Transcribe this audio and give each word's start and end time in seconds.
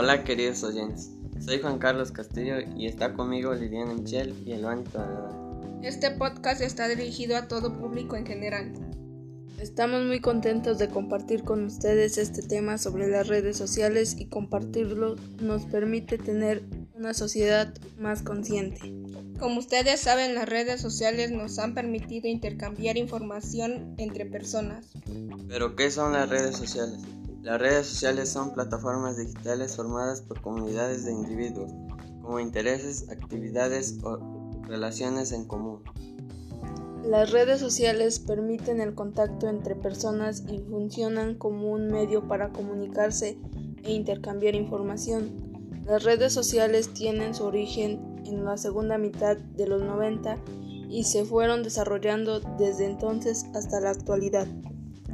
Hola 0.00 0.22
queridos 0.22 0.62
oyentes, 0.62 1.10
soy 1.44 1.60
Juan 1.60 1.80
Carlos 1.80 2.12
Castillo 2.12 2.60
y 2.76 2.86
está 2.86 3.14
conmigo 3.14 3.52
Liliana 3.52 3.94
Michel 3.94 4.32
y 4.46 4.52
Elvani 4.52 4.84
Toledano. 4.84 5.80
Este 5.82 6.12
podcast 6.12 6.60
está 6.60 6.86
dirigido 6.86 7.36
a 7.36 7.48
todo 7.48 7.76
público 7.76 8.14
en 8.14 8.24
general. 8.24 8.74
Estamos 9.60 10.04
muy 10.04 10.20
contentos 10.20 10.78
de 10.78 10.88
compartir 10.88 11.42
con 11.42 11.64
ustedes 11.64 12.16
este 12.16 12.42
tema 12.42 12.78
sobre 12.78 13.08
las 13.08 13.26
redes 13.26 13.56
sociales 13.56 14.14
y 14.16 14.26
compartirlo 14.26 15.16
nos 15.42 15.64
permite 15.64 16.16
tener 16.16 16.62
una 16.94 17.12
sociedad 17.12 17.74
más 17.98 18.22
consciente. 18.22 18.78
Como 19.40 19.58
ustedes 19.58 19.98
saben, 19.98 20.36
las 20.36 20.48
redes 20.48 20.80
sociales 20.80 21.32
nos 21.32 21.58
han 21.58 21.74
permitido 21.74 22.28
intercambiar 22.28 22.96
información 22.98 23.96
entre 23.98 24.26
personas. 24.26 24.92
¿Pero 25.48 25.74
qué 25.74 25.90
son 25.90 26.12
las 26.12 26.28
redes 26.28 26.56
sociales? 26.56 27.00
Las 27.48 27.62
redes 27.62 27.86
sociales 27.86 28.28
son 28.28 28.52
plataformas 28.52 29.16
digitales 29.16 29.74
formadas 29.74 30.20
por 30.20 30.42
comunidades 30.42 31.06
de 31.06 31.12
individuos, 31.12 31.72
como 32.20 32.40
intereses, 32.40 33.08
actividades 33.08 33.96
o 34.02 34.18
relaciones 34.64 35.32
en 35.32 35.46
común. 35.46 35.82
Las 37.06 37.30
redes 37.30 37.58
sociales 37.58 38.18
permiten 38.18 38.82
el 38.82 38.94
contacto 38.94 39.48
entre 39.48 39.76
personas 39.76 40.44
y 40.46 40.58
funcionan 40.58 41.36
como 41.36 41.72
un 41.72 41.86
medio 41.86 42.28
para 42.28 42.52
comunicarse 42.52 43.38
e 43.82 43.92
intercambiar 43.94 44.54
información. 44.54 45.64
Las 45.86 46.04
redes 46.04 46.34
sociales 46.34 46.92
tienen 46.92 47.34
su 47.34 47.44
origen 47.44 48.20
en 48.26 48.44
la 48.44 48.58
segunda 48.58 48.98
mitad 48.98 49.38
de 49.38 49.66
los 49.66 49.80
90 49.80 50.36
y 50.90 51.04
se 51.04 51.24
fueron 51.24 51.62
desarrollando 51.62 52.40
desde 52.58 52.84
entonces 52.84 53.46
hasta 53.54 53.80
la 53.80 53.88
actualidad. 53.88 54.46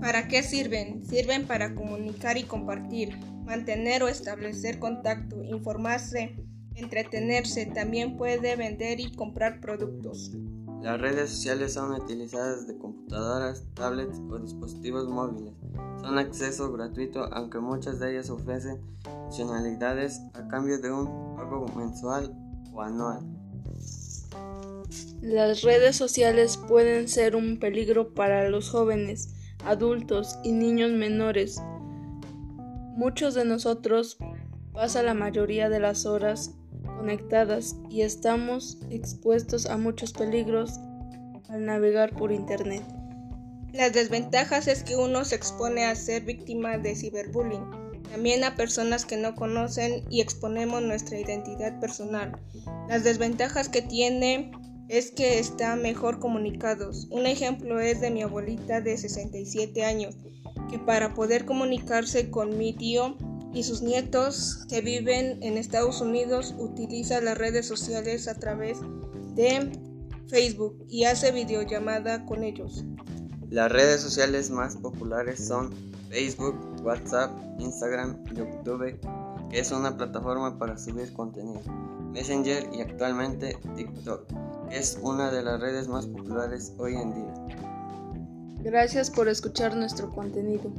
¿Para 0.00 0.28
qué 0.28 0.42
sirven? 0.42 1.04
Sirven 1.04 1.46
para 1.46 1.74
comunicar 1.74 2.38
y 2.38 2.44
compartir, 2.44 3.18
mantener 3.44 4.02
o 4.02 4.08
establecer 4.08 4.78
contacto, 4.78 5.42
informarse, 5.44 6.36
entretenerse, 6.74 7.66
también 7.66 8.16
puede 8.16 8.56
vender 8.56 9.00
y 9.00 9.12
comprar 9.12 9.60
productos. 9.60 10.32
Las 10.82 10.98
redes 10.98 11.28
sociales 11.28 11.74
son 11.74 11.92
utilizadas 11.92 12.66
de 12.66 12.78
computadoras, 12.78 13.64
tablets 13.74 14.18
o 14.30 14.38
dispositivos 14.38 15.06
móviles. 15.06 15.52
Son 16.00 16.16
acceso 16.16 16.72
gratuito 16.72 17.24
aunque 17.34 17.58
muchas 17.58 18.00
de 18.00 18.12
ellas 18.12 18.30
ofrecen 18.30 18.80
funcionalidades 19.04 20.22
a 20.32 20.48
cambio 20.48 20.78
de 20.80 20.90
un 20.90 21.36
pago 21.36 21.66
mensual 21.76 22.34
o 22.72 22.80
anual. 22.80 23.20
Las 25.20 25.60
redes 25.60 25.96
sociales 25.96 26.56
pueden 26.56 27.08
ser 27.08 27.36
un 27.36 27.58
peligro 27.58 28.14
para 28.14 28.48
los 28.48 28.70
jóvenes, 28.70 29.34
adultos 29.64 30.38
y 30.44 30.52
niños 30.52 30.92
menores. 30.92 31.60
Muchos 32.96 33.34
de 33.34 33.44
nosotros 33.44 34.18
pasa 34.72 35.02
la 35.02 35.14
mayoría 35.14 35.68
de 35.68 35.80
las 35.80 36.06
horas 36.06 36.54
conectadas 36.96 37.76
y 37.88 38.02
estamos 38.02 38.78
expuestos 38.90 39.66
a 39.66 39.76
muchos 39.76 40.12
peligros 40.12 40.78
al 41.48 41.64
navegar 41.64 42.14
por 42.14 42.32
Internet. 42.32 42.82
Las 43.72 43.92
desventajas 43.92 44.68
es 44.68 44.82
que 44.82 44.96
uno 44.96 45.24
se 45.24 45.36
expone 45.36 45.84
a 45.84 45.94
ser 45.94 46.24
víctima 46.24 46.76
de 46.78 46.96
ciberbullying, 46.96 47.64
también 48.10 48.42
a 48.42 48.56
personas 48.56 49.04
que 49.04 49.16
no 49.16 49.34
conocen 49.34 50.04
y 50.10 50.20
exponemos 50.20 50.82
nuestra 50.82 51.18
identidad 51.18 51.78
personal. 51.78 52.36
Las 52.88 53.04
desventajas 53.04 53.68
que 53.68 53.82
tiene 53.82 54.50
es 54.90 55.12
que 55.12 55.38
está 55.38 55.76
mejor 55.76 56.18
comunicados. 56.18 57.06
Un 57.10 57.26
ejemplo 57.26 57.78
es 57.78 58.00
de 58.00 58.10
mi 58.10 58.22
abuelita 58.22 58.80
de 58.80 58.98
67 58.98 59.84
años, 59.84 60.16
que 60.68 60.80
para 60.80 61.14
poder 61.14 61.44
comunicarse 61.44 62.28
con 62.28 62.58
mi 62.58 62.72
tío 62.72 63.16
y 63.54 63.62
sus 63.62 63.82
nietos 63.82 64.66
que 64.68 64.80
viven 64.80 65.40
en 65.42 65.56
Estados 65.58 66.00
Unidos 66.00 66.56
utiliza 66.58 67.20
las 67.20 67.38
redes 67.38 67.68
sociales 67.68 68.26
a 68.26 68.34
través 68.34 68.78
de 69.36 69.70
Facebook 70.28 70.84
y 70.88 71.04
hace 71.04 71.30
videollamada 71.30 72.26
con 72.26 72.42
ellos. 72.42 72.84
Las 73.48 73.70
redes 73.70 74.00
sociales 74.00 74.50
más 74.50 74.76
populares 74.76 75.46
son 75.46 75.72
Facebook, 76.08 76.56
WhatsApp, 76.82 77.30
Instagram, 77.60 78.24
YouTube, 78.34 78.98
es 79.52 79.72
una 79.72 79.96
plataforma 79.96 80.58
para 80.58 80.78
subir 80.78 81.12
contenido, 81.12 81.60
Messenger 82.12 82.68
y 82.72 82.80
actualmente 82.80 83.56
TikTok, 83.76 84.26
es 84.70 84.98
una 85.02 85.30
de 85.30 85.42
las 85.42 85.60
redes 85.60 85.88
más 85.88 86.06
populares 86.06 86.72
hoy 86.78 86.94
en 86.94 87.14
día. 87.14 87.34
Gracias 88.62 89.10
por 89.10 89.28
escuchar 89.28 89.74
nuestro 89.76 90.10
contenido. 90.10 90.70